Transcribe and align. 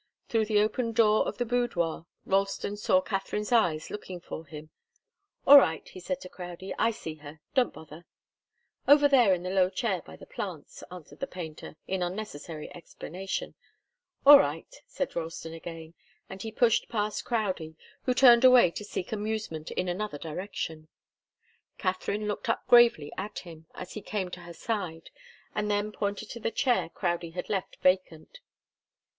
Through 0.29 0.45
the 0.45 0.59
open 0.59 0.93
door 0.93 1.27
of 1.27 1.37
the 1.37 1.45
boudoir 1.45 2.07
Ralston 2.25 2.75
saw 2.75 3.01
Katharine's 3.01 3.51
eyes 3.51 3.91
looking 3.91 4.19
for 4.19 4.47
him. 4.47 4.71
"All 5.45 5.59
right," 5.59 5.87
he 5.87 5.99
said 5.99 6.19
to 6.21 6.27
Crowdie, 6.27 6.73
"I 6.79 6.89
see 6.89 7.13
her. 7.17 7.39
Don't 7.53 7.71
bother." 7.71 8.07
"Over 8.87 9.07
there 9.07 9.31
in 9.35 9.43
the 9.43 9.51
low 9.51 9.69
chair 9.69 10.01
by 10.01 10.15
the 10.15 10.25
plants," 10.25 10.83
answered 10.89 11.19
the 11.19 11.27
painter, 11.27 11.75
in 11.87 12.01
unnecessary 12.01 12.73
explanation. 12.73 13.53
"All 14.25 14.39
right," 14.39 14.75
said 14.87 15.15
Ralston 15.15 15.53
again, 15.53 15.93
and 16.27 16.41
he 16.41 16.51
pushed 16.51 16.89
past 16.89 17.23
Crowdie, 17.23 17.75
who 18.05 18.15
turned 18.15 18.43
away 18.43 18.71
to 18.71 18.83
seek 18.83 19.11
amusement 19.11 19.69
in 19.69 19.87
another 19.87 20.17
direction. 20.17 20.87
Katharine 21.77 22.27
looked 22.27 22.49
up 22.49 22.65
gravely 22.65 23.11
at 23.19 23.37
him 23.37 23.67
as 23.75 23.91
he 23.93 24.01
came 24.01 24.29
to 24.31 24.39
her 24.41 24.53
side, 24.55 25.11
and 25.53 25.69
then 25.69 25.91
pointed 25.91 26.31
to 26.31 26.39
the 26.39 26.49
chair 26.49 26.89
Crowdie 26.89 27.35
had 27.35 27.49
left 27.51 27.77
vacant. 27.83 28.39